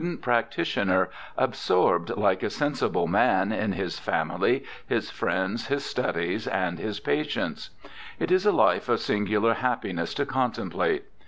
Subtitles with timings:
[0.01, 5.11] Aimi/uA' SIR THOMAS BROWNE 253 practitioner, absorbed, like a sensible man, in his family, his
[5.11, 7.69] friends, his studies, and his patients.
[8.17, 11.03] It is a hfe of singular happiness to contemplate.